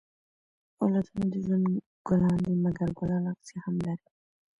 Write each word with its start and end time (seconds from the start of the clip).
اولادونه 0.81 1.25
د 1.33 1.35
ژوند 1.45 1.67
ګلان 2.07 2.37
دي؛ 2.45 2.53
مکر 2.63 2.89
ګلان 2.99 3.23
اغزي 3.31 3.57
هم 3.63 3.75
لري. 3.85 4.07